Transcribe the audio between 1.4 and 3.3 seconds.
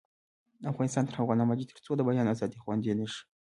ابادیږي، ترڅو د بیان ازادي خوندي نشي.